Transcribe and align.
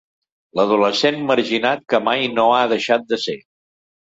L'adolescent 0.59 1.19
marginat 1.27 1.83
que 1.93 2.01
mai 2.09 2.25
no 2.39 2.47
ha 2.55 2.65
deixat 2.73 3.07
de 3.15 3.21
ser. 3.27 3.39